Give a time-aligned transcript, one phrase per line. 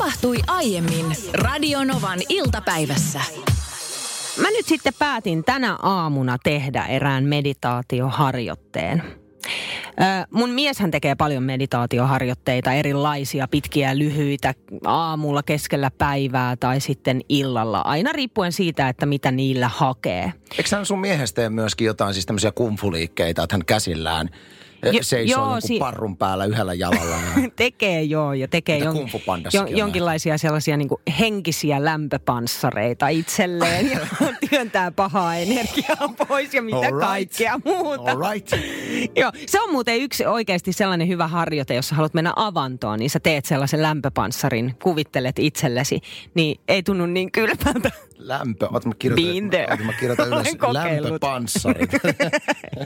[0.00, 3.20] tapahtui aiemmin Radionovan iltapäivässä.
[4.40, 9.02] Mä nyt sitten päätin tänä aamuna tehdä erään meditaatioharjoitteen.
[10.30, 17.80] Mun mieshän tekee paljon meditaatioharjoitteita, erilaisia, pitkiä ja lyhyitä, aamulla, keskellä päivää tai sitten illalla.
[17.80, 20.32] Aina riippuen siitä, että mitä niillä hakee.
[20.58, 24.28] Eikö hän sun miehestä tee myöskin jotain siis tämmöisiä kumfuliikkeitä, että hän käsillään
[24.82, 27.16] jo, seisoo joo, si- parrun päällä yhdellä jalalla.
[27.16, 27.50] Ja...
[27.56, 28.96] tekee joo, ja tekee jon,
[29.52, 33.98] jo, jonkinlaisia sellaisia niin kuin henkisiä lämpöpanssareita itselleen ja
[34.50, 37.00] työntää pahaa energiaa pois ja mitä All right.
[37.00, 38.10] kaikkea muuta.
[38.10, 38.52] All right.
[39.20, 43.20] joo, se on muuten yksi oikeasti sellainen hyvä harjoite, jos haluat mennä avantoon, niin sä
[43.20, 46.00] teet sellaisen lämpöpanssarin, kuvittelet itsellesi,
[46.34, 47.90] niin ei tunnu niin kylmältä.
[48.18, 51.86] Lämpö, oot mä kirjoitan, oot mä kirjoitan ylös lämpöpanssari.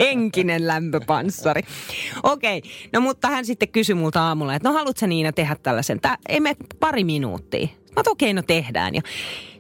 [0.01, 1.63] Henkinen lämpöpanssari.
[2.23, 2.71] Okei, okay.
[2.93, 6.01] no mutta hän sitten kysyi multa aamulla, että no haluatko Niina tehdä tällaisen?
[6.01, 7.69] Tää ei mene pari minuuttia.
[7.97, 8.95] Mä okei, okay, no tehdään.
[8.95, 9.03] Ja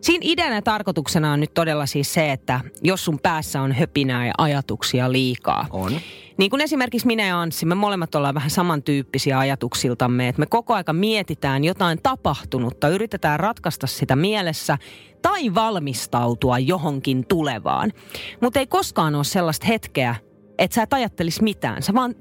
[0.00, 4.26] siinä ideana ja tarkoituksena on nyt todella siis se, että jos sun päässä on höpinää
[4.26, 5.66] ja ajatuksia liikaa.
[5.70, 5.92] On.
[6.36, 10.74] Niin kuin esimerkiksi minä ja Anssi, me molemmat ollaan vähän samantyyppisiä ajatuksiltamme, että me koko
[10.74, 14.78] aika mietitään jotain tapahtunutta, yritetään ratkaista sitä mielessä
[15.22, 17.92] tai valmistautua johonkin tulevaan.
[18.40, 20.14] Mutta ei koskaan ole sellaista hetkeä,
[20.58, 21.82] että sä et ajattelisi mitään.
[21.82, 22.14] Sä vaan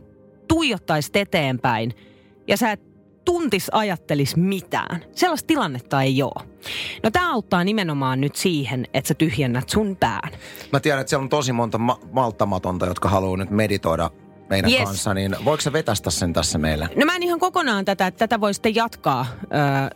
[0.47, 1.93] tuijottaisit eteenpäin
[2.47, 2.81] ja sä et
[3.25, 5.05] tuntis ajattelis mitään.
[5.11, 6.47] Sellaista tilannetta ei ole.
[7.03, 10.31] No tämä auttaa nimenomaan nyt siihen, että sä tyhjennät sun pään.
[10.71, 14.09] Mä tiedän, että siellä on tosi monta ma- malttamatonta, jotka haluaa nyt meditoida
[14.53, 14.83] meidän yes.
[14.83, 16.89] kanssa, niin voiko se vetästä sen tässä meille?
[16.95, 19.47] No mä en ihan kokonaan tätä, että tätä voi sitten jatkaa ö,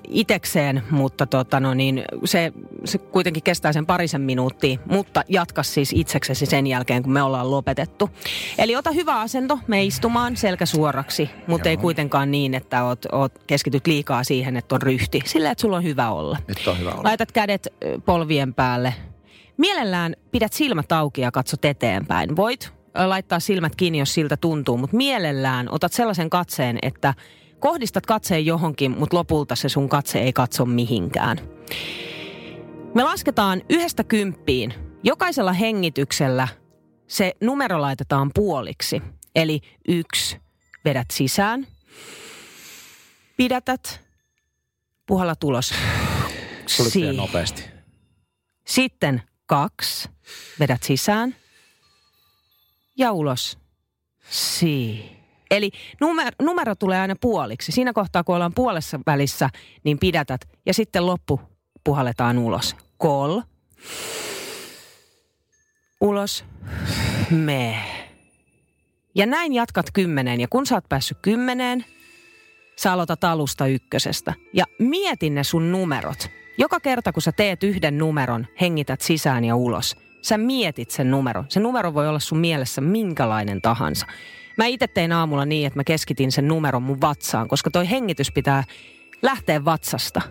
[0.09, 2.53] itekseen, mutta tota no niin, se,
[2.85, 7.51] se kuitenkin kestää sen parisen minuuttia, mutta jatka siis itseksesi sen jälkeen, kun me ollaan
[7.51, 8.09] lopetettu.
[8.57, 11.71] Eli ota hyvä asento, me istumaan selkä suoraksi, mutta Joo.
[11.71, 15.21] ei kuitenkaan niin, että oot, oot keskityt liikaa siihen, että on ryhti.
[15.25, 16.37] Sillä, että sulla on hyvä olla.
[16.47, 17.03] Nyt on hyvä olla.
[17.03, 17.67] Laitat kädet
[18.05, 18.93] polvien päälle.
[19.57, 22.35] Mielellään pidät silmät auki ja katsot eteenpäin.
[22.35, 27.13] Voit laittaa silmät kiinni, jos siltä tuntuu, mutta mielellään otat sellaisen katseen, että
[27.59, 31.37] kohdistat katseen johonkin, mutta lopulta se sun katse ei katso mihinkään.
[32.95, 34.73] Me lasketaan yhdestä kymppiin.
[35.03, 36.47] Jokaisella hengityksellä
[37.07, 39.01] se numero laitetaan puoliksi.
[39.35, 40.37] Eli yksi,
[40.85, 41.67] vedät sisään,
[43.37, 44.01] pidätät,
[45.05, 45.73] puhalla tulos.
[46.77, 47.63] Tuli nopeasti.
[48.65, 50.09] Sitten kaksi,
[50.59, 51.35] vedät sisään–
[52.97, 53.57] ja ulos.
[54.29, 55.05] Si.
[55.51, 55.71] Eli
[56.01, 57.71] numero, numero tulee aina puoliksi.
[57.71, 59.49] Siinä kohtaa, kun ollaan puolessa välissä,
[59.83, 60.41] niin pidätät.
[60.65, 61.41] Ja sitten loppu
[61.83, 62.75] puhalletaan ulos.
[62.97, 63.41] Kol.
[66.01, 66.45] Ulos.
[67.29, 67.77] Me.
[69.15, 70.39] Ja näin jatkat kymmeneen.
[70.39, 71.85] Ja kun sä oot päässyt kymmeneen,
[72.75, 74.33] sä aloitat alusta ykkösestä.
[74.53, 76.29] Ja mietin ne sun numerot.
[76.57, 81.43] Joka kerta, kun sä teet yhden numeron, hengität sisään ja ulos– sä mietit sen numero.
[81.49, 84.05] Se numero voi olla sun mielessä minkälainen tahansa.
[84.57, 88.31] Mä itse tein aamulla niin, että mä keskitin sen numeron mun vatsaan, koska toi hengitys
[88.31, 88.63] pitää
[89.21, 90.21] lähteä vatsasta.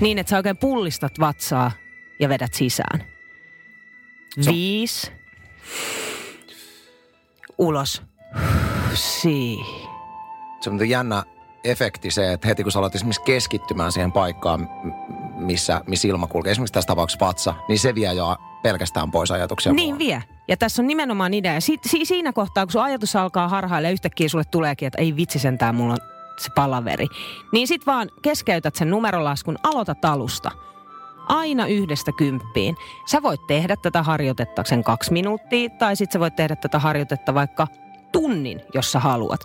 [0.00, 1.70] Niin, että sä oikein pullistat vatsaa
[2.20, 3.04] ja vedät sisään.
[4.40, 4.52] So.
[4.52, 5.12] Viisi.
[7.58, 8.02] Ulos.
[8.94, 9.58] Si.
[10.60, 11.22] Se on jännä
[11.64, 14.68] efekti se, että heti kun sä alat esimerkiksi keskittymään siihen paikkaan,
[15.34, 18.36] missä, missä ilma kulkee, esimerkiksi tässä tapauksessa vatsa, niin se vie jo
[18.68, 19.72] pelkästään pois ajatuksia.
[19.72, 19.98] Niin mua.
[19.98, 20.22] vie.
[20.48, 21.60] Ja tässä on nimenomaan idea.
[21.60, 25.38] Si- si- siinä kohtaa, kun sun ajatus alkaa harhailla, yhtäkkiä sulle tuleekin, että ei vitsi
[25.38, 25.98] sentään, mulla on
[26.38, 27.06] se palaveri.
[27.52, 30.50] Niin sit vaan keskeytät sen numerolaskun, aloitat alusta.
[31.28, 32.76] Aina yhdestä kymppiin.
[33.06, 37.34] Sä voit tehdä tätä harjoitetta sen kaksi minuuttia, tai sit sä voit tehdä tätä harjoitetta
[37.34, 37.66] vaikka
[38.12, 39.40] tunnin, jos sä haluat.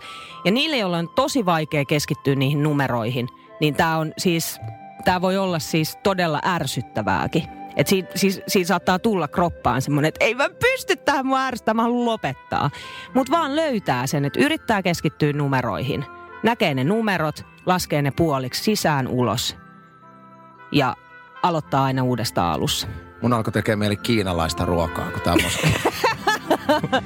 [0.45, 3.27] Ja niille, joilla on tosi vaikea keskittyä niihin numeroihin,
[3.61, 4.59] niin tämä on siis,
[5.05, 7.43] tämä voi olla siis todella ärsyttävääkin.
[7.75, 11.75] Että siinä, siis, siinä saattaa tulla kroppaan semmoinen, että ei mä pysty tähän mua ärsyttämään,
[11.75, 12.69] mä haluan lopettaa.
[13.13, 16.05] Mutta vaan löytää sen, että yrittää keskittyä numeroihin.
[16.43, 19.57] Näkee ne numerot, laskee ne puoliksi sisään ulos.
[20.71, 20.95] Ja
[21.43, 22.87] aloittaa aina uudesta alussa.
[23.21, 25.67] Mun alkoi tekemään mieli kiinalaista ruokaa, kun tämmöistä.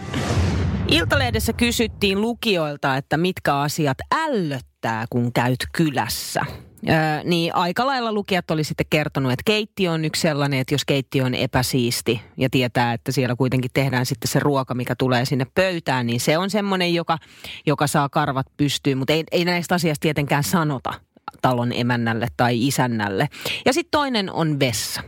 [0.87, 6.45] Iltalehdessä kysyttiin lukijoilta, että mitkä asiat ällöttää, kun käyt kylässä.
[6.89, 10.85] Öö, niin aika lailla lukijat oli sitten kertonut, että keittiö on yksi sellainen, että jos
[10.85, 15.45] keittiö on epäsiisti ja tietää, että siellä kuitenkin tehdään sitten se ruoka, mikä tulee sinne
[15.55, 17.17] pöytään, niin se on semmoinen, joka,
[17.65, 20.93] joka saa karvat pystyyn, mutta ei, ei näistä asiasta tietenkään sanota
[21.41, 23.29] talon emännälle tai isännälle.
[23.65, 25.01] Ja sitten toinen on vessa.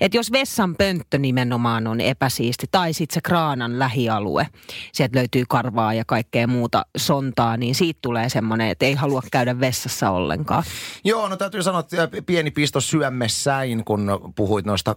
[0.00, 4.46] että jos vessan pönttö nimenomaan on epäsiisti tai sitten se kraanan lähialue,
[4.92, 9.60] sieltä löytyy karvaa ja kaikkea muuta sontaa, niin siitä tulee semmoinen, että ei halua käydä
[9.60, 10.62] vessassa ollenkaan.
[11.04, 14.96] Joo, no täytyy sanoa, että pieni pisto syömessäin, kun puhuit noista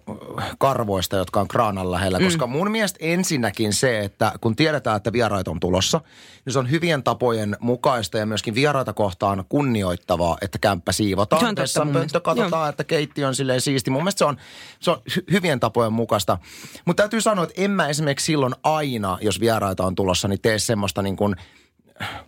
[0.57, 2.19] karvoista, jotka on kraanan lähellä.
[2.19, 2.25] Mm.
[2.25, 6.01] Koska mun mielestä ensinnäkin se, että kun tiedetään, että vieraita on tulossa,
[6.45, 11.46] niin se on hyvien tapojen mukaista ja myöskin vieraita kohtaan kunnioittavaa, että kämppä siivotaan.
[11.46, 12.70] On totta katsotaan, Joo.
[12.70, 13.92] että keitti on silleen siisti.
[13.92, 14.38] Mun mielestä se on,
[14.80, 16.38] se on hy- hyvien tapojen mukaista.
[16.86, 20.60] Mutta täytyy sanoa, että en mä esimerkiksi silloin aina, jos vieraita on tulossa, niin tee
[20.60, 21.36] semmoista niin kuin–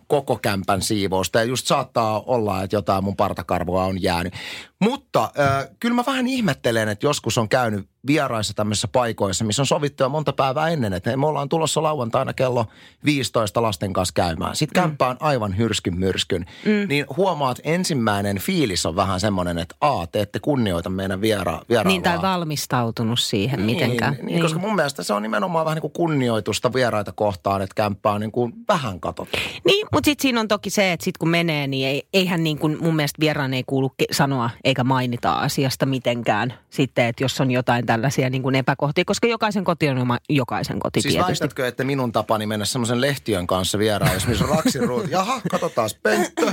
[0.06, 1.38] koko kämpän siivousta.
[1.38, 4.34] Ja just saattaa olla, että jotain mun partakarvoa on jäänyt.
[4.82, 9.66] Mutta äh, kyllä mä vähän ihmettelen, että joskus on käynyt vieraissa tämmöisissä paikoissa, missä on
[9.66, 12.66] sovittu jo monta päivää ennen, että me ollaan tulossa lauantaina kello
[13.04, 14.56] 15 lasten kanssa käymään.
[14.56, 14.88] Sitten mm.
[14.88, 16.46] kämppä on aivan hyrskyn myrskyn.
[16.64, 16.88] Mm.
[16.88, 21.92] Niin huomaat, ensimmäinen fiilis on vähän semmoinen, että a, te ette kunnioita meidän viera, vierailua.
[21.92, 24.14] Niin, tai valmistautunut siihen niin, mitenkään.
[24.14, 27.74] Niin, niin, koska mun mielestä se on nimenomaan vähän niin kuin kunnioitusta vieraita kohtaan, että
[27.74, 29.38] kämppä on niin kuin vähän katsottu.
[29.64, 32.58] Niin, mutta sitten siinä on toki se, että sitten kun menee, niin ei, eihän niin
[32.58, 37.50] kuin mun mielestä vieraan ei kuulu sanoa eikä mainita asiasta mitenkään sitten, että jos on
[37.50, 41.32] jotain tällaisia niin kuin epäkohtia, koska jokaisen koti on oma, jokaisen koti siis tietysti.
[41.32, 45.90] väitätkö, että minun tapani mennä semmoisen lehtiön kanssa vieraan, jos missä on raksiruut, jaha, katsotaan
[46.02, 46.52] pönttö.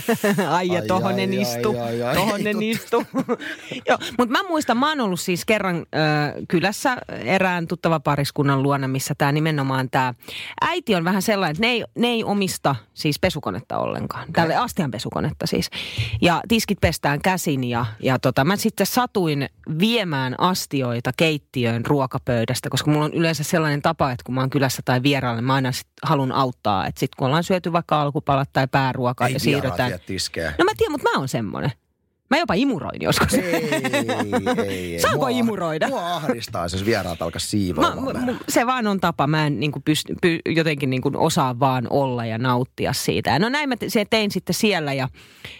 [0.56, 1.76] ai ja tohon ne istu,
[2.14, 3.04] tohon ne istu.
[3.88, 5.82] Joo, mutta mä muistan, mä oon ollut siis kerran äh,
[6.48, 10.14] kylässä erään tuttava pariskunnan luona, missä tämä nimenomaan tämä
[10.60, 14.22] äiti on vähän sellainen, että ne ei, ne ei omista siis pesukonetta ollenkaan.
[14.22, 14.32] Okay.
[14.32, 15.70] Tälle astian pesukonetta siis.
[16.20, 17.20] Ja tiskit pestään
[17.56, 19.48] käsin ja, ja tota, mä sitten satuin
[19.78, 24.82] viemään astioita keittiöön ruokapöydästä, koska mulla on yleensä sellainen tapa, että kun mä oon kylässä
[24.84, 26.86] tai vieraalle, mä aina sit halun auttaa.
[26.86, 29.90] Että sitten kun ollaan syöty vaikka alkupalat tai pääruokaa ja siirrytään.
[30.58, 31.72] No mä tiedän, mutta mä oon semmoinen.
[32.30, 33.34] Mä jopa imuroin joskus.
[33.34, 35.00] Ei, ei, ei.
[35.00, 35.88] Saanko mua, imuroida?
[35.88, 38.26] Mua ahdistaa, jos vieraat alkaa siivoamaan.
[38.26, 39.26] Mä, se vaan on tapa.
[39.26, 43.38] Mä en niin kuin pyst, py, jotenkin niin kuin osaa vaan olla ja nauttia siitä.
[43.38, 45.08] No näin mä se tein sitten siellä ja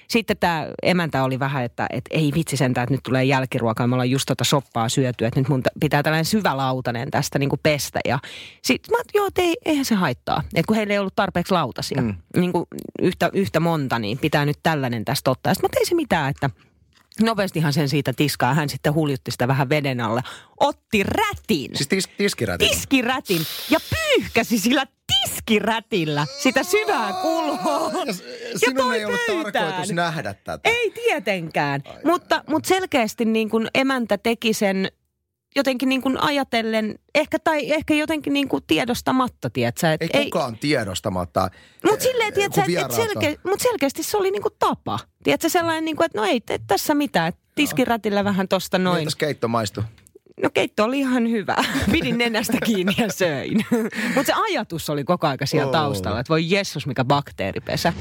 [0.09, 3.87] sitten tämä emäntä oli vähän, että, että ei vitsi sentään, että nyt tulee jälkiruokaa.
[3.87, 7.49] Me ollaan just tota soppaa syöty, että nyt mun pitää tällainen syvä lautanen tästä niin
[7.49, 8.01] kuin pestä.
[8.05, 8.19] Ja
[8.63, 10.43] sitten mä joo, ei, eihän se haittaa.
[10.55, 12.15] Että kun heillä ei ollut tarpeeksi lautasia, mm.
[12.37, 12.65] niin kuin
[13.03, 15.55] yhtä, yhtä monta, niin pitää nyt tällainen tästä ottaa.
[15.55, 16.51] Sitten mä tein se mitään, että
[17.23, 18.55] Nopeastihan sen siitä tiskaa.
[18.55, 20.23] Hän sitten huljutti sitä vähän veden alle.
[20.61, 21.71] Otti rätin.
[21.77, 22.69] Siis tis, tiskirätin?
[22.69, 23.43] Tiskirätin.
[23.71, 27.91] Ja pyyhkäsi sillä tiskirätillä sitä syvää kulhoa.
[28.07, 28.13] Ja,
[28.57, 30.61] sinun ja ei ollut tarkoitus nähdä tätä.
[30.65, 31.83] Ei tietenkään.
[31.85, 34.89] Ai, mutta, mutta selkeästi niin kuin emäntä teki sen
[35.57, 39.93] jotenkin niin kuin ajatellen, ehkä, tai ehkä jotenkin niin kuin tiedostamatta, tiedätkö?
[39.93, 41.51] Et ei, ei kukaan tiedostamatta.
[41.85, 44.99] Mutta silleen, tiedätkö, et selke, mut selkeästi se oli niin kuin tapa.
[45.23, 47.33] Tiedätkö, sellainen, niin kuin, että no ei tee tässä mitään.
[47.55, 48.99] Tiskirätillä vähän tosta noin.
[48.99, 49.83] Mitäs keitto maistuu?
[50.43, 51.57] No keitto oli ihan hyvä.
[51.93, 53.67] Pidin nenästä kiinni ja söin.
[54.15, 57.93] Mutta se ajatus oli koko aika siellä taustalla, että voi jessus mikä bakteeripesä.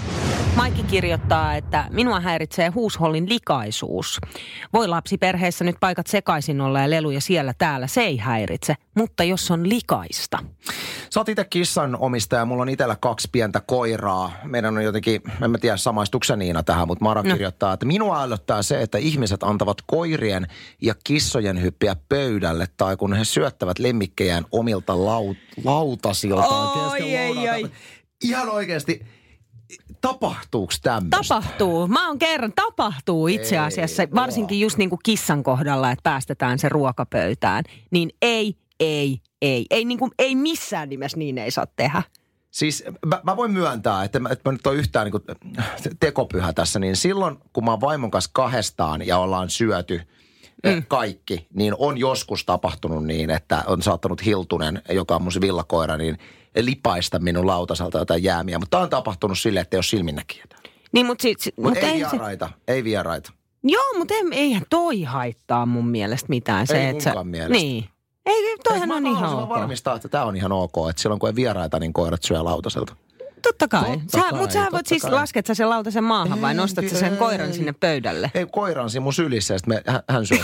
[0.56, 4.20] Maikki kirjoittaa, että minua häiritsee huushollin likaisuus.
[4.74, 8.76] Voi lapsiperheessä nyt paikat sekaisin olla ja leluja siellä täällä, se ei häiritse.
[8.96, 10.40] Mutta jos on likaista.
[11.10, 14.32] Sä oot itse kissan omistaja, mulla on itsellä kaksi pientä koiraa.
[14.44, 17.32] Meidän on jotenkin, en mä tiedä samaistuksen Niina tähän, mutta Mara no.
[17.32, 20.48] kirjoittaa, että minua ällöttää se, että ihmiset antavat koirien
[20.82, 26.92] ja kissojen hyppiä pöydälle tai kun he syöttävät lemmikkejään omilta laut- lautasiltaan.
[26.92, 27.66] Oi, ei, ei.
[28.24, 29.15] Ihan oikeasti
[30.02, 31.18] Tapahtuuko tämmöistä?
[31.18, 31.88] Tapahtuu.
[31.88, 36.60] Mä oon kerran, tapahtuu itse asiassa, ei, varsinkin just niin kuin kissan kohdalla, että päästetään
[36.60, 37.64] se ruokapöytään.
[37.92, 39.66] Niin ei, ei, ei.
[39.70, 42.04] Ei, niin kuin, ei missään nimessä niin ei saa tehdä.
[42.52, 45.24] Siis mä, mä voin myöntää, että mä, että mä nyt ole yhtään niin kuin
[46.00, 50.02] tekopyhä tässä, niin silloin kun mä oon vaimon kanssa kahdestaan ja ollaan syöty
[50.66, 50.84] mm.
[50.88, 56.18] kaikki, niin on joskus tapahtunut niin, että on saattanut Hiltunen, joka on mun villakoira, niin–
[56.60, 58.60] lipaista minun lautasalta jotain jäämiä.
[58.60, 60.56] Mutta tämä on tapahtunut silleen, että ei ole silminnäkijöitä.
[60.92, 62.54] Niin, mutta si, si, mut mut ei, ei vieraita, se...
[62.68, 63.32] ei vieraita.
[63.64, 66.68] Joo, mutta ei, eihän toi haittaa mun mielestä mitään.
[66.68, 67.52] Se, ei että sä, mielestä.
[67.52, 67.90] Niin.
[68.26, 69.50] Ei, toihan on ihan ok.
[69.50, 72.96] varmistaa, että tämä on ihan ok, että silloin kun ei vieraita, niin koirat syö lautaselta.
[73.46, 73.82] Totta kai.
[73.82, 75.12] Totta sä, kai mutta sä voit siis, kai.
[75.12, 78.32] lasket sä sen lautasen maahan vai nostat sä sen koiran sinne pöydälle?
[78.34, 80.38] Ei, koiran siinä mun sylissä ja sitten hän syö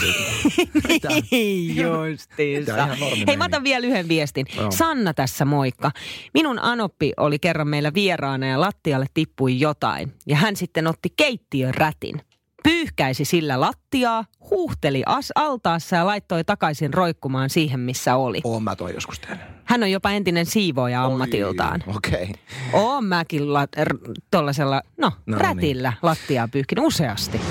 [1.31, 2.85] Niin justiinsa.
[3.27, 4.45] Hei, mä otan vielä yhden viestin.
[4.57, 4.71] No.
[4.71, 5.91] Sanna tässä moikka.
[6.33, 10.13] Minun Anoppi oli kerran meillä vieraana ja lattialle tippui jotain.
[10.27, 12.21] Ja hän sitten otti keittiön rätin
[12.63, 18.41] pyyhkäisi sillä lattiaa, huuhteli as altaassa ja laittoi takaisin roikkumaan siihen, missä oli.
[18.43, 19.60] Oon mä toi joskus tehnyt.
[19.71, 21.83] Hän on jopa entinen siivooja ammatiltaan.
[21.95, 22.23] Okei.
[22.23, 22.33] Okay.
[22.73, 23.97] Oon mäkin la, r,
[24.31, 25.41] tollasella, no, No niin.
[25.41, 27.41] rätillä lattiaa pyyhkinyt useasti.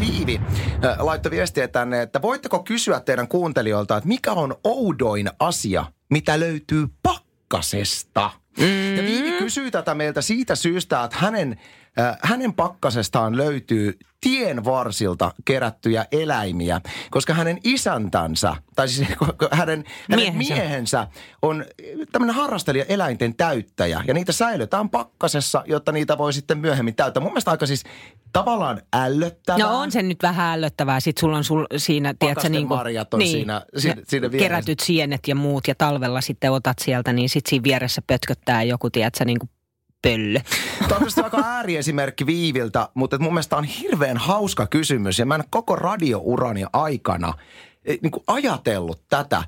[0.00, 0.40] Viivi
[0.98, 6.86] laittoi viestiä tänne, että voitteko kysyä teidän kuuntelijoilta, että mikä on oudoin asia, mitä löytyy
[7.02, 8.30] pakkasesta?
[8.58, 8.96] Mm.
[8.96, 11.60] Ja Viivi kysyy tätä meiltä siitä syystä, että hänen,
[12.00, 16.80] äh, hänen pakkasestaan löytyy tien varsilta kerättyjä eläimiä,
[17.10, 19.08] koska hänen isäntänsä, tai siis
[19.50, 20.54] hänen, hänen Miehensä.
[20.54, 21.06] miehensä
[21.42, 21.64] on
[22.12, 24.02] tämmöinen harrastelija eläinten täyttäjä.
[24.06, 27.20] Ja niitä säilytään pakkasessa, jotta niitä voi sitten myöhemmin täyttää.
[27.22, 27.84] Mun mielestä aika siis
[28.32, 29.58] tavallaan ällöttävää.
[29.58, 31.00] No on se nyt vähän ällöttävää.
[31.00, 34.48] Sitten sulla on sul, siinä, tiedätkö, niin kuin, marjat on siinä- si- ja siinä vieressä.
[34.48, 38.02] kerätyt sienet ja muut ja talvella sitten otat sieltä, niin sitten siinä vieressä
[38.44, 39.50] pötköttää joku, tiedätkö, niin kuin
[40.02, 40.40] pöllö.
[40.88, 45.18] Tämä on aika ääriesimerkki Viiviltä, mutta mun mielestä on hirveän hauska kysymys.
[45.18, 47.34] Ja mä en koko radiourani aikana
[47.84, 49.42] eh, niin kuin ajatellut tätä.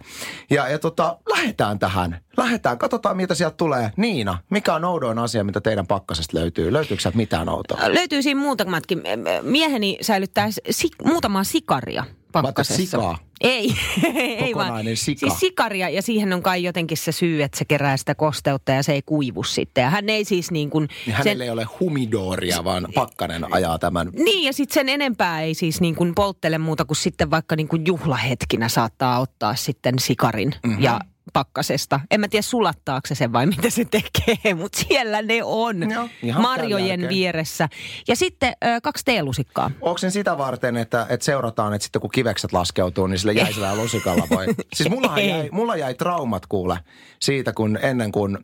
[0.50, 2.20] Ja, ja tota, lähdetään tähän.
[2.36, 3.92] Lähdetään, katsotaan mitä sieltä tulee.
[3.96, 6.72] Niina, mikä on oudoin asia, mitä teidän pakkasesta löytyy?
[6.72, 7.78] Löytyykö sieltä mitään outoa?
[7.86, 9.02] Löytyy siinä muutamatkin.
[9.42, 12.04] Mieheni säilyttää si- muutamaa sikaria
[12.42, 12.82] pakkasessa.
[12.82, 13.18] sikaa?
[13.40, 13.74] Ei,
[14.44, 14.84] ei vaan.
[14.94, 15.20] Sika.
[15.20, 18.82] Siis sikaria ja siihen on kai jotenkin se syy, että se kerää sitä kosteutta ja
[18.82, 19.82] se ei kuivu sitten.
[19.82, 20.88] Ja hän ei siis niin kuin...
[21.06, 24.10] Niin hänellä ei ole humidoria, vaan pakkanen ajaa tämän.
[24.12, 27.68] Niin ja sitten sen enempää ei siis niin kuin polttele muuta kuin sitten vaikka niin
[27.68, 30.82] kuin juhlahetkinä saattaa ottaa sitten sikarin mm-hmm.
[30.82, 31.00] ja
[31.36, 32.00] pakkasesta.
[32.10, 36.42] En mä tiedä sulattaako se sen vai mitä se tekee, mutta siellä ne on tämän
[36.42, 37.68] marjojen vieressä.
[38.08, 39.70] Ja sitten ö, kaksi teelusikkaa.
[39.80, 43.76] Onko sen sitä varten, että, että seurataan, että sitten kun kivekset laskeutuu, niin sille jäisellä
[43.76, 44.46] lusikalla voi?
[44.74, 45.28] Siis mullahan Ei.
[45.28, 46.78] jäi, mulla jäi traumat kuule
[47.20, 48.38] siitä, kun ennen kuin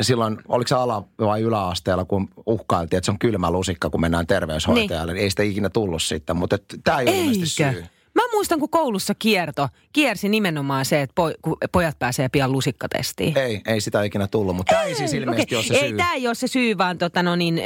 [0.00, 4.26] silloin, oliko se ala- vai yläasteella, kun uhkailtiin, että se on kylmä lusikka, kun mennään
[4.26, 7.84] terveyshoitajalle, niin ei sitä ikinä tullut sitten, mutta tämä ei ole syy.
[8.32, 13.38] Muistan, kun koulussa kierto, kiersi nimenomaan se, että kun pojat pääsee pian lusikkatestiin.
[13.38, 15.56] Ei, ei sitä ikinä tullut, mutta tämä ei siis ilmeisesti okei.
[15.56, 15.96] ole se Ei, syy.
[15.96, 17.64] tämä ei ole se syy, vaan tota, no niin, äh,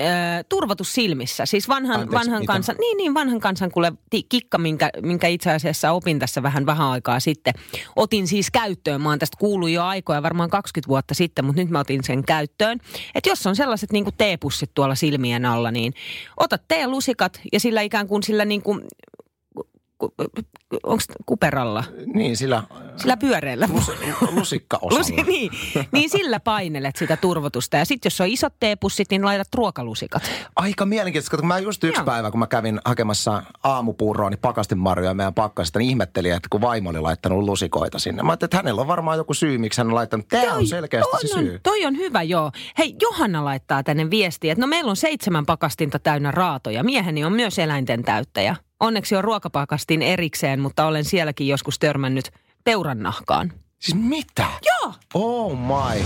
[0.49, 1.47] turvotus silmissä.
[1.47, 2.53] Siis vanhan, Anteeksi, vanhan mitä?
[2.53, 6.67] kansan, niin, niin, vanhan kansan kuule ti- kikka, minkä, minkä itse asiassa opin tässä vähän
[6.67, 7.55] vähän aikaa sitten.
[7.97, 11.71] Otin siis käyttöön, mä oon tästä kuullut jo aikoja, varmaan 20 vuotta sitten, mutta nyt
[11.71, 12.79] mä otin sen käyttöön.
[13.15, 15.93] Että jos on sellaiset niin kuin teepussit tuolla silmien alla, niin
[16.37, 18.81] otat teelusikat ja sillä ikään kuin sillä niin kuin,
[20.83, 21.85] onko kuperalla?
[22.15, 22.63] Niin, sillä
[22.97, 23.69] Sillä pyöreällä.
[24.31, 24.99] lusikkaosalla.
[24.99, 25.51] Lusi, niin,
[25.93, 27.77] niin sillä painelet sitä turvotusta.
[27.77, 30.23] Ja sitten jos on isot teepussit, niin laitat ruokalusikat.
[30.57, 32.05] Aika mielenkiintoista, kun mä just yksi Joo.
[32.07, 36.91] päivä, kun mä kävin hakemassa aamupuuroa, niin pakastinmarjoja meidän pakkasta, niin ihmettelin, että kun vaimo
[36.91, 38.23] oli laittanut lusikoita sinne.
[38.23, 40.29] Mä ajattelin, että hänellä on varmaan joku syy, miksi hän on laittanut.
[40.29, 41.61] Tämä on selkeästi on, se syy.
[41.63, 42.53] Toi on hyvä, joo.
[42.79, 46.85] Hei, Johanna laittaa tänne viestiä, että no meillä on seitsemän pakastinta täynnä raatoja.
[46.85, 48.57] Mieheni on myös eläinten täyttäjä.
[48.83, 52.25] Onneksi on ruokapakastin erikseen, mutta olen sielläkin joskus törmännyt
[52.65, 53.53] peurannahkaan.
[53.79, 54.47] Siis mitä?
[54.67, 54.95] Joo!
[55.15, 56.03] Oh my.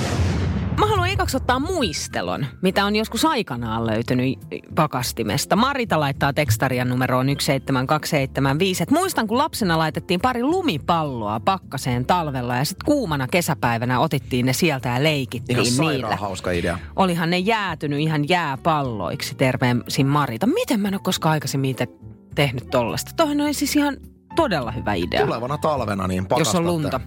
[0.79, 4.39] Mä haluan ekaksi ottaa muistelon, mitä on joskus aikanaan löytynyt
[4.75, 5.57] pakastimesta.
[5.57, 8.83] Marita laittaa tekstarian numeroon 17275.
[8.83, 14.53] Et muistan, kun lapsena laitettiin pari lumipalloa pakkaseen talvella ja sitten kuumana kesäpäivänä otittiin ne
[14.53, 16.17] sieltä ja leikittiin Ihan niillä.
[16.17, 16.79] hauska idea.
[16.97, 20.47] Olihan ne jäätynyt ihan jääpalloiksi, terveisin Marita.
[20.47, 21.89] Miten mä en ole koskaan aikaisemmin itse
[22.37, 23.11] tehnyt tollasta?
[23.17, 23.97] Toihan on siis ihan
[24.37, 25.25] todella hyvä idea.
[25.27, 27.01] Tulevana talvena niin Jos on lunta.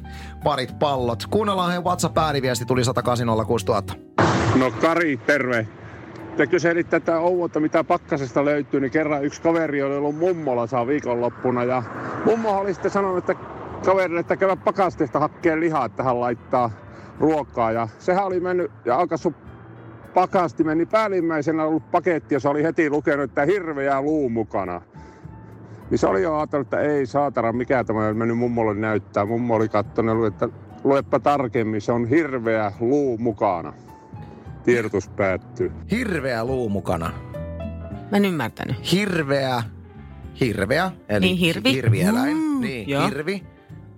[0.44, 1.26] parit pallot.
[1.30, 4.00] Kuunnellaan hei WhatsApp-ääniviesti, tuli 1806000.
[4.56, 5.68] No Kari, terve.
[6.38, 11.64] Te kyselitte tätä ouota, mitä pakkasesta löytyy, niin kerran yksi kaveri oli ollut mummolassa viikonloppuna
[11.64, 11.84] ja
[12.26, 13.36] mummo oli sitten sanonut, että
[13.86, 16.72] kaverille, että käydä pakastesta hakkeen lihaa, että hän laittaa
[17.20, 19.34] ruokaa ja sehän oli mennyt ja alkaissut
[20.14, 24.82] pakastimen, niin päällimmäisenä ollut paketti, jossa oli heti lukenut, että hirveä luu mukana.
[25.90, 29.26] Niin se oli jo ajatellut, että ei saatana, mikä tämä on mennyt mummolle näyttää.
[29.26, 30.50] Mummo oli katsonut, että
[30.84, 33.74] luepa tarkemmin, se on hirveä luu mukana.
[34.64, 35.72] Tiedotus päättyy.
[35.92, 37.12] Hirveä luu mukana.
[38.12, 38.92] Mä en ymmärtänyt.
[38.92, 39.64] Hirveä,
[40.40, 41.74] hirveä, eli Niin, hirvi.
[41.74, 42.38] hirvieläin.
[42.38, 43.06] Mm, niin, joo.
[43.08, 43.44] hirvi,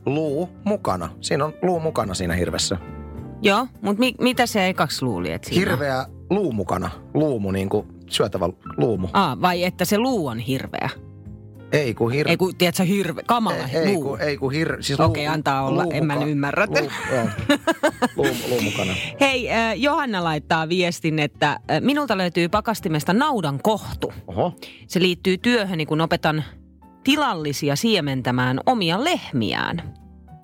[0.05, 1.10] luu mukana.
[1.21, 2.77] Siinä on luu mukana siinä hirvessä.
[3.41, 5.79] Joo, mutta mi- mitä se ekaksi luuli, että siinä on?
[5.79, 6.89] Hirveä luu mukana.
[7.13, 9.07] Luumu, niin kuin syötävä luumu.
[9.13, 10.89] Aa, vai että se luu on hirveä?
[11.71, 12.31] Ei kun hirveä.
[12.31, 14.03] Ei kun, tiedätkö, hirve, kamala ei, ei, luu.
[14.03, 14.77] kun, ei kun hir...
[14.79, 16.67] Siis Okei, antaa olla, en mä nyt ymmärrä.
[16.69, 16.89] Luu,
[18.15, 18.93] luu, luu mukana.
[19.21, 24.13] Hei, äh, Johanna laittaa viestin, että äh, minulta löytyy pakastimesta naudan kohtu.
[24.27, 24.55] Oho.
[24.87, 26.43] Se liittyy työhöni, kun opetan
[27.03, 29.93] tilallisia siementämään omia lehmiään.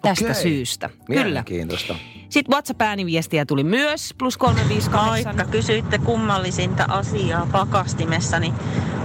[0.01, 0.41] Tästä Okei.
[0.41, 0.89] syystä.
[1.05, 1.23] Kyllä.
[1.23, 1.95] Mielenkiintoista.
[2.29, 5.35] Sitten WhatsApp-ääniviestiä tuli myös, plus 358.
[5.35, 8.53] Vaikka kysyitte kummallisinta asiaa pakastimessa, niin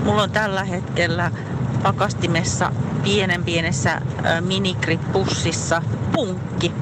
[0.05, 1.31] mulla on tällä hetkellä
[1.83, 2.73] pakastimessa
[3.05, 6.73] pienen pienessä ö, minigrip-pussissa punkki.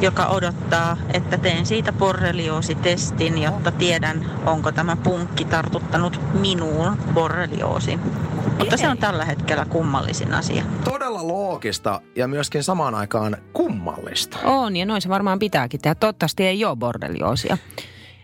[0.00, 8.00] joka odottaa, että teen siitä borrelioositestin, jotta tiedän, onko tämä punkki tartuttanut minuun borrelioosin.
[8.58, 10.62] Mutta se on tällä hetkellä kummallisin asia.
[10.84, 14.38] Todella loogista ja myöskin samaan aikaan kummallista.
[14.44, 15.94] On, ja noin se varmaan pitääkin tehdä.
[15.94, 17.58] Toivottavasti ei ole bordelioosia.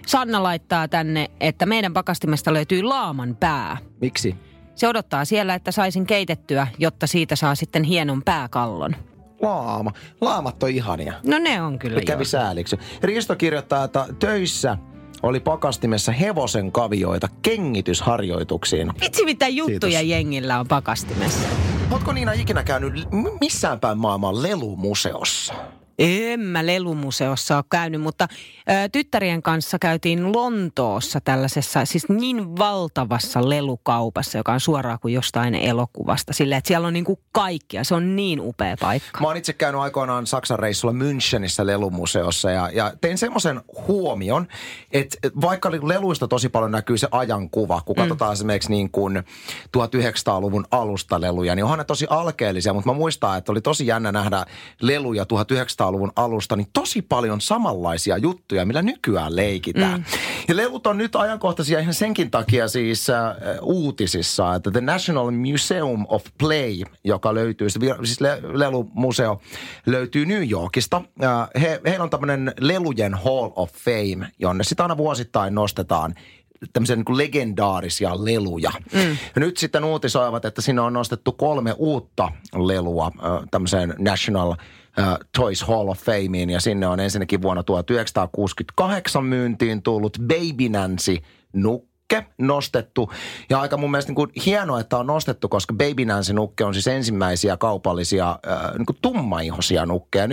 [0.07, 3.77] Sanna laittaa tänne, että meidän pakastimesta löytyy laaman pää.
[4.01, 4.37] Miksi?
[4.75, 8.97] Se odottaa siellä, että saisin keitettyä, jotta siitä saa sitten hienon pääkallon.
[9.43, 9.93] Laama.
[10.21, 11.15] Laamat on ihania.
[11.27, 12.25] No ne on kyllä Kävi joo.
[12.25, 12.79] sääliksi.
[13.03, 14.79] Risto kirjoittaa, että töissä
[15.23, 18.93] oli pakastimessa hevosen kavioita kengitysharjoituksiin.
[19.01, 20.03] Vitsi mitä juttuja Kiitos.
[20.11, 21.49] jengillä on pakastimessa.
[21.91, 23.09] Ootko Niina ikinä käynyt
[23.41, 25.55] missään päin maailmaa lelumuseossa?
[25.99, 33.49] En mä lelumuseossa ole käynyt, mutta ö, tyttärien kanssa käytiin Lontoossa tällaisessa, siis niin valtavassa
[33.49, 36.33] lelukaupassa, joka on suoraan kuin jostain elokuvasta.
[36.33, 39.21] Sillä että siellä on niin kuin kaikkia, se on niin upea paikka.
[39.21, 44.47] Mä oon itse käynyt aikoinaan Saksan reissulla Münchenissä lelumuseossa ja, ja tein semmoisen huomion,
[44.93, 49.23] että et vaikka leluista tosi paljon näkyy se ajankuva, kun katsotaan esimerkiksi niin kuin
[49.77, 54.13] 1900-luvun alusta leluja, niin onhan ne tosi alkeellisia, mutta mä muistan, että oli tosi jännä
[54.13, 54.47] nähdä
[54.81, 55.27] leluja
[55.85, 60.01] 1900-luvun alusta, niin tosi paljon samanlaisia juttuja, millä nykyään leikitään.
[60.01, 60.05] Mm.
[60.49, 66.07] Ja lelut on nyt ajankohtaisia ihan senkin takia siis äh, uutisissa, että The National Museum
[66.09, 69.41] of Play, joka löytyy, siis le- lelumuseo
[69.87, 71.03] löytyy New Yorkista.
[71.23, 76.15] Äh, he, heillä on tämmöinen lelujen Hall of Fame, jonne sitä aina vuosittain nostetaan
[76.73, 78.71] tämmöisiä niin kuin legendaarisia leluja.
[78.93, 79.17] Mm.
[79.37, 84.55] Nyt sitten uutisoivat, että sinne on nostettu kolme uutta lelua äh, tämmöiseen National
[84.99, 86.51] äh, Toys Hall of Fameen.
[86.51, 91.17] Ja sinne on ensinnäkin vuonna 1968 myyntiin tullut Baby Nancy
[92.13, 93.11] Nukke nostettu.
[93.51, 96.75] Ja aika mun mielestä niin kuin hienoa, että on nostettu, koska Baby Nancy Nukke on
[96.75, 100.29] siis ensimmäisiä kaupallisia äh, niin kuin tummaihoisia nukkeja.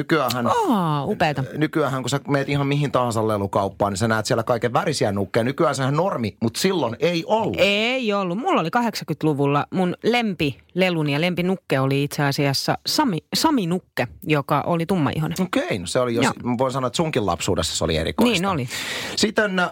[0.70, 1.44] Aa, upeeta.
[1.58, 5.44] nykyään kun sä meet ihan mihin tahansa lelukauppaan, niin sä näet siellä kaiken värisiä nukkeja.
[5.44, 7.56] Nykyään sehän normi, mutta silloin ei ollut.
[7.60, 8.38] Ei ollut.
[8.38, 14.64] Mulla oli 80-luvulla mun lempi leluni ja lempinukke oli itse asiassa Sami, Sami Nukke, joka
[14.66, 15.42] oli tummaihoinen.
[15.42, 16.34] Okei, no se oli jo, Joo.
[16.44, 18.32] mä voin sanoa, että sunkin lapsuudessa se oli erikoista.
[18.32, 18.70] Niin oli.
[19.16, 19.70] Sitten äh,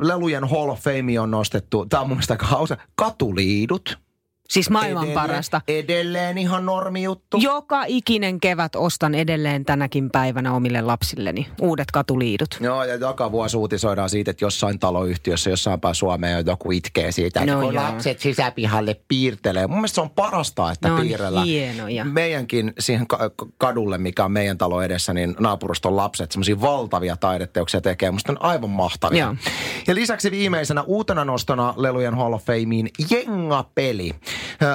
[0.00, 3.98] lelujen Hall of Fame on nostettu, tämä on mun mielestä aika hauska, katuliidut.
[4.48, 5.60] Siis maailman Edelleen- parasta.
[5.68, 7.36] Edelleen ihan normijuttu.
[7.40, 12.58] Joka ikinen kevät ostan edelleen tänäkin päivänä omille lapsilleni uudet katuliidut.
[12.60, 17.40] Joo, ja joka vuosi uutisoidaan siitä, että jossain taloyhtiössä, jossain päin Suomeen joku itkee siitä,
[17.40, 17.82] että No kun joo.
[17.84, 19.66] lapset sisäpihalle piirtelee.
[19.66, 21.46] Mun mielestä se on parasta, että Ne on piirrellään.
[21.46, 22.04] hienoja.
[22.04, 27.80] Meidänkin siihen ka- kadulle, mikä on meidän talo edessä, niin naapuruston lapset semmoisia valtavia taideteoksia
[27.80, 28.10] tekee.
[28.10, 29.24] Musta on aivan mahtavia.
[29.24, 29.34] Joo.
[29.86, 34.14] Ja lisäksi viimeisenä uutena nostona Lelujen Hall of Fameen Jenga-peli.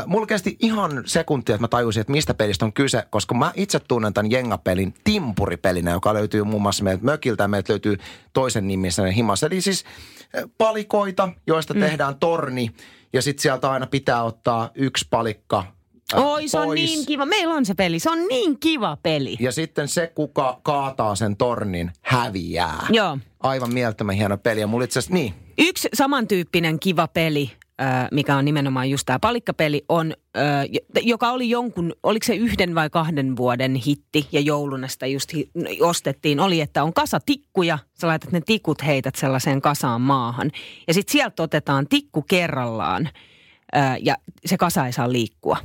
[0.05, 3.79] Mulla kesti ihan sekuntia, että mä tajusin, että mistä pelistä on kyse, koska mä itse
[3.79, 7.97] tunnen tämän Jenga-pelin timpuripelinä, joka löytyy muun muassa meiltä mökiltä ja meiltä löytyy
[8.33, 9.47] toisen nimissä himassa.
[9.47, 9.85] Eli siis
[10.57, 11.79] palikoita, joista mm.
[11.79, 12.71] tehdään torni
[13.13, 15.63] ja sitten sieltä aina pitää ottaa yksi palikka
[16.15, 17.25] Oi, se on niin kiva.
[17.25, 17.99] Meillä on se peli.
[17.99, 19.37] Se on niin kiva peli.
[19.39, 22.87] Ja sitten se, kuka kaataa sen tornin, häviää.
[22.89, 23.17] Joo.
[23.39, 24.59] Aivan mielettömän hieno peli.
[24.59, 27.51] Ja mulla itse asiassa, niin, Yksi samantyyppinen kiva peli,
[28.11, 30.13] mikä on nimenomaan just tämä palikkapeli, on,
[31.01, 35.49] joka oli jonkun, oliko se yhden vai kahden vuoden hitti ja jouluna sitä just hi-
[35.81, 40.51] ostettiin, oli, että on kasa tikkuja, sä laitat ne tikut heität sellaiseen kasaan maahan.
[40.87, 43.09] Ja sitten sieltä otetaan tikku kerrallaan
[44.01, 44.15] ja
[44.45, 45.57] se kasa ei saa liikkua.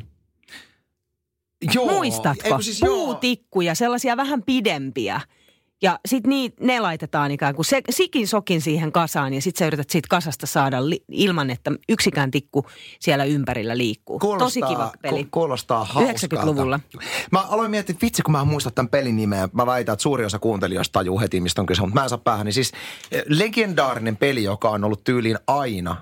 [1.75, 1.87] joo.
[1.87, 2.63] Muistatko?
[2.63, 3.05] Siis joo.
[3.05, 5.21] Puutikkuja, sellaisia vähän pidempiä.
[5.85, 9.91] Ja sitten ne laitetaan ikään kuin se, sikin sokin siihen kasaan ja sitten sä yrität
[9.91, 12.67] siitä kasasta saada li, ilman, että yksikään tikku
[13.01, 14.19] siellä ympärillä liikkuu.
[14.39, 15.25] Tosi kiva peli.
[15.25, 16.37] Ku, kuulostaa hauskalta.
[16.37, 16.81] 90-luvulla.
[17.31, 19.49] Mä aloin miettiä, että vitsi kun mä en muista tämän pelin nimeä.
[19.53, 22.19] Mä väitän, että suuri osa kuuntelijoista tajuu heti, mistä on kyse, mutta mä en saa
[22.19, 22.45] päähän.
[22.45, 22.73] Niin siis
[23.13, 25.97] eh, legendaarinen peli, joka on ollut tyyliin aina.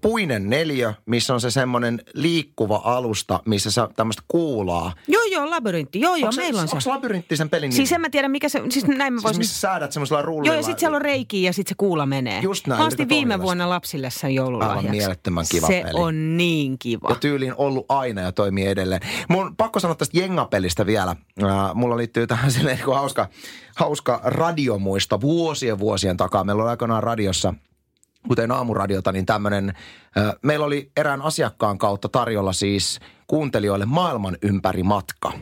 [0.00, 4.92] Puinen neljä, missä on se semmoinen liikkuva alusta, missä sä tämmöistä kuulaa.
[5.08, 6.00] Joo, joo, labyrintti.
[6.00, 6.76] Joo, joo, Onko meillä on se.
[6.76, 7.94] Onko labyrintti sen pelin Siis nimi?
[7.94, 9.40] en mä tiedä, mikä se, siis näin mä Siis voisin...
[9.40, 10.54] missä säädät semmoisella rullilla.
[10.54, 12.40] Joo, ja sitten siellä on reikiä ja sitten se kuula menee.
[12.40, 14.86] Just näin, Mä ostin viime ohjata vuonna lapsille sen joululahjaksi.
[14.86, 16.00] Aivan mielettömän kiva se peli.
[16.00, 17.08] on niin kiva.
[17.08, 19.00] Ja tyyliin ollut aina ja toimii edelleen.
[19.28, 21.16] Mun pakko sanoa tästä Jenga-pelistä vielä.
[21.42, 23.28] Äh, mulla liittyy tähän silleen niin hauska,
[23.76, 26.44] hauska radiomuisto vuosien vuosien takaa.
[26.44, 27.54] Meillä oli aikanaan radiossa
[28.28, 29.72] kuten aamuradiota, niin tämmöinen,
[30.18, 35.32] äh, meillä oli erään asiakkaan kautta tarjolla siis kuuntelijoille maailman ympäri matka.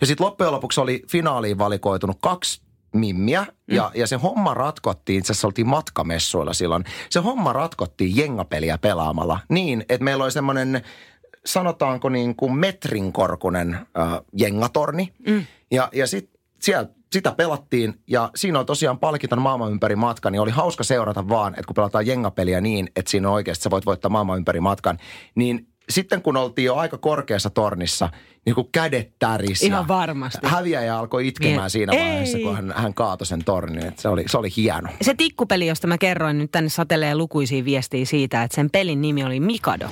[0.00, 3.76] Ja sitten loppujen lopuksi oli finaaliin valikoitunut kaksi mimmiä Mm.
[3.76, 9.38] ja, ja se homma ratkottiin, itse asiassa oltiin matkamessuilla silloin, se homma ratkottiin jengapeliä pelaamalla
[9.48, 10.82] niin, että meillä oli semmoinen
[11.46, 15.46] sanotaanko niin kuin metrin korkunen äh, jengatorni mm.
[15.70, 20.40] ja, ja sitten siellä sitä pelattiin ja siinä on tosiaan palkiton maailman ympäri matka, niin
[20.40, 23.86] oli hauska seurata vaan, että kun pelataan jengapeliä niin, että siinä on oikeasti sä voit
[23.86, 24.98] voittaa maailman ympäri matkan,
[25.34, 28.08] niin sitten kun oltiin jo aika korkeassa tornissa,
[28.46, 29.62] niin kuin kädet täris.
[29.62, 30.38] Ihan varmasti.
[30.46, 31.70] Häviäjä alkoi itkemään Niin.
[31.70, 32.44] siinä vaiheessa, Ei.
[32.44, 33.86] kun hän, hän kaatoi sen tornin.
[33.86, 34.88] Et se, oli, se oli hieno.
[35.02, 39.24] Se tikkupeli, josta mä kerroin, nyt tänne satelee lukuisia viestiä siitä, että sen pelin nimi
[39.24, 39.88] oli Mikado.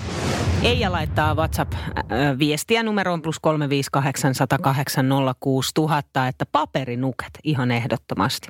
[0.64, 5.06] Eija laittaa WhatsApp-viestiä numeroon plus 358 108
[5.40, 8.48] 06000, että paperinuket ihan ehdottomasti.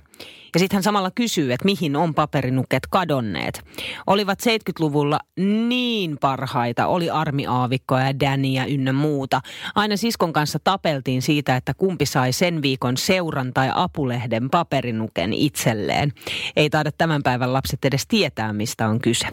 [0.54, 3.64] Ja sitten hän samalla kysyy, että mihin on paperinuket kadonneet.
[4.06, 5.20] Olivat 70-luvulla
[5.68, 9.40] niin parhaita, oli armiaavikkoja ja däniä ynnä muuta.
[9.74, 16.12] Aina siskon kanssa tapeltiin siitä, että kumpi sai sen viikon seuran tai apulehden paperinuken itselleen.
[16.56, 19.26] Ei taida tämän päivän lapset edes tietää, mistä on kyse.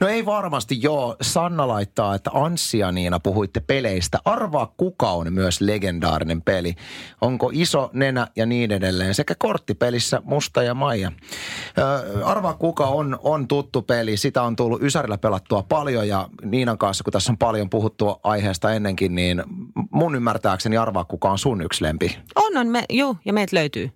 [0.00, 1.16] No ei varmasti joo.
[1.20, 4.18] Sanna laittaa, että Anssi ja Niina puhuitte peleistä.
[4.24, 6.74] Arvaa kuka on myös legendaarinen peli.
[7.20, 9.14] Onko iso nenä ja niin edelleen.
[9.14, 11.12] Sekä korttipelissä Musta ja Maija.
[11.78, 14.16] Ö, arvaa kuka on, on tuttu peli.
[14.16, 18.72] Sitä on tullut Ysärillä pelattua paljon ja Niinan kanssa, kun tässä on paljon puhuttu aiheesta
[18.72, 19.42] ennenkin, niin
[19.90, 22.18] mun ymmärtääkseni arvaa kuka on sun yksi lempi.
[22.34, 23.90] On, on, me, juu, ja meitä löytyy.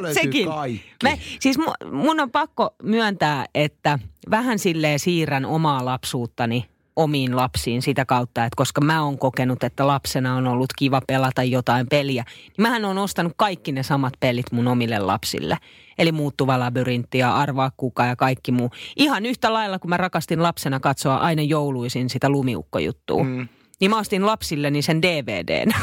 [0.00, 0.82] Löytyy kaikki.
[1.02, 3.98] Me, siis mu, mun on pakko myöntää, että
[4.30, 6.64] vähän silleen siirrän omaa lapsuuttani
[6.96, 11.42] omiin lapsiin sitä kautta, että koska mä oon kokenut, että lapsena on ollut kiva pelata
[11.42, 15.56] jotain peliä, niin mähän on ostanut kaikki ne samat pelit mun omille lapsille.
[15.98, 18.70] Eli muuttuva labyrintti ja arvaa kuka ja kaikki muu.
[18.96, 23.24] Ihan yhtä lailla, kun mä rakastin lapsena katsoa aina jouluisin sitä lumiukkojuttua.
[23.24, 23.48] Mm.
[23.80, 25.70] Niin mä ostin lapsilleni sen DVDn.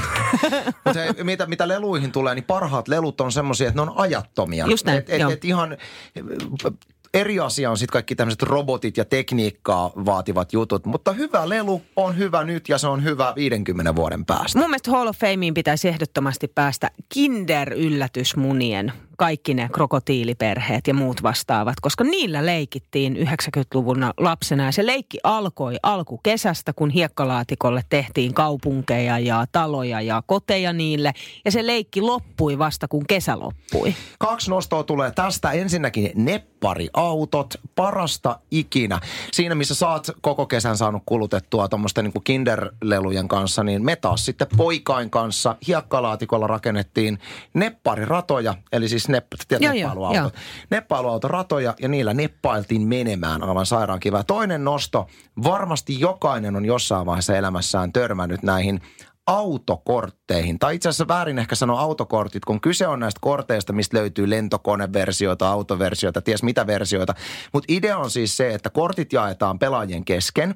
[0.86, 4.66] Mutta se, mitä, mitä leluihin tulee, niin parhaat lelut on semmoisia, että ne on ajattomia.
[4.68, 5.78] Just näin, et, et, et ihan
[7.14, 10.86] eri asia on sitten kaikki tämmöiset robotit ja tekniikkaa vaativat jutut.
[10.86, 14.60] Mutta hyvä lelu on hyvä nyt ja se on hyvä 50 vuoden päästä.
[14.60, 18.94] Mun mielestä Hall of Fameen pitäisi ehdottomasti päästä Kinder-yllätysmunien
[19.24, 24.66] kaikki ne krokotiiliperheet ja muut vastaavat, koska niillä leikittiin 90-luvun lapsena.
[24.66, 31.14] Ja se leikki alkoi alkukesästä, kun hiekkalaatikolle tehtiin kaupunkeja ja taloja ja koteja niille.
[31.46, 33.96] Ja se leikki loppui vasta, kun kesä loppui.
[34.20, 35.52] Kaksi nostoa tulee tästä.
[35.52, 39.00] Ensinnäkin neppariautot, parasta ikinä.
[39.32, 44.26] Siinä, missä sä oot koko kesän saanut kulutettua tuommoisten niin kinderlelujen kanssa, niin me taas
[44.26, 47.20] sitten poikain kanssa hiekkalaatikolla rakennettiin
[47.54, 50.34] neppariratoja, eli siis nepp, tiedät, Joo, joo, neppailuautot.
[50.34, 50.44] joo.
[50.70, 54.00] Neppailuautoratoja ja niillä neppailtiin menemään aivan sairaan.
[54.28, 55.08] Toinen nosto,
[55.44, 58.82] varmasti jokainen on jossain vaiheessa elämässään törmännyt näihin
[59.28, 60.60] autokortteihin.
[60.60, 65.50] Tai itse asiassa väärin ehkä sanoa autokortit, kun kyse on näistä korteista, mistä löytyy lentokoneversioita,
[65.50, 67.14] autoversioita, ties mitä versioita.
[67.54, 70.56] Mutta idea on siis se, että kortit jaetaan pelaajien kesken.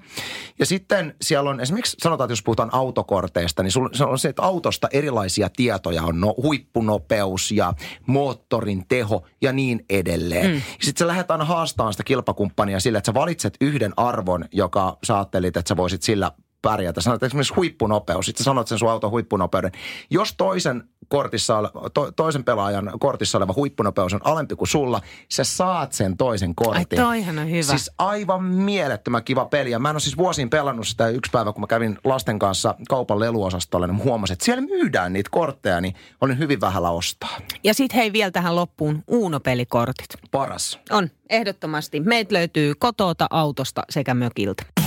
[0.60, 4.42] Ja sitten siellä on esimerkiksi, sanotaan, että jos puhutaan autokorteista, niin se on se, että
[4.42, 6.20] autosta erilaisia tietoja on.
[6.20, 7.74] No, huippunopeus ja
[8.08, 10.52] moottorin teho ja niin edelleen.
[10.52, 10.62] Mm.
[10.82, 15.16] Sitten sä lähdet aina haastamaan sitä kilpakumppania sillä, että sä valitset yhden arvon, joka sä
[15.16, 16.32] ajattelit, että sä voisit sillä
[16.68, 17.02] pärjätä.
[17.02, 18.26] Sanoit esimerkiksi huippunopeus.
[18.26, 19.72] Sitten sanot sen sun auton huippunopeuden.
[20.10, 25.02] Jos toisen, kortissa ole, to, toisen pelaajan kortissa oleva huippunopeus on alempi kuin sulla,
[25.32, 27.00] sä saat sen toisen kortin.
[27.00, 27.64] Ai toihan on hyvä.
[27.64, 29.72] Siis aivan mielettömän kiva peli.
[29.72, 32.76] Ja mä en ole siis vuosiin pelannut sitä yksi päivä, kun mä kävin lasten kanssa
[32.90, 37.38] kaupan leluosastolle, niin huomasin, että siellä myydään niitä kortteja, niin olin hyvin vähällä ostaa.
[37.64, 40.30] Ja sitten hei vielä tähän loppuun Uuno-pelikortit.
[40.32, 40.80] Paras.
[40.90, 42.00] On, ehdottomasti.
[42.00, 44.87] Meitä löytyy kotoota, autosta sekä mökiltä.